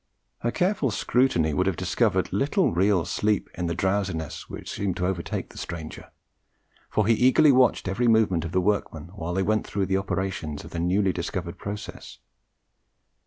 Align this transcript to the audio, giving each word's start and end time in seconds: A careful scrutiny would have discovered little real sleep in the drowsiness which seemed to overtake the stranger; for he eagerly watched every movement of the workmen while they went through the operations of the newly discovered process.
A 0.43 0.51
careful 0.51 0.89
scrutiny 0.89 1.53
would 1.53 1.67
have 1.67 1.75
discovered 1.75 2.33
little 2.33 2.71
real 2.73 3.05
sleep 3.05 3.51
in 3.53 3.67
the 3.67 3.75
drowsiness 3.75 4.49
which 4.49 4.67
seemed 4.71 4.97
to 4.97 5.05
overtake 5.05 5.49
the 5.51 5.59
stranger; 5.59 6.09
for 6.89 7.05
he 7.05 7.13
eagerly 7.13 7.51
watched 7.51 7.87
every 7.87 8.07
movement 8.07 8.43
of 8.43 8.51
the 8.51 8.61
workmen 8.61 9.11
while 9.13 9.35
they 9.35 9.43
went 9.43 9.67
through 9.67 9.85
the 9.85 9.97
operations 9.97 10.63
of 10.65 10.71
the 10.71 10.79
newly 10.79 11.13
discovered 11.13 11.59
process. 11.59 12.17